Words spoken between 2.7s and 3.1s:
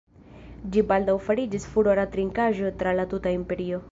tra la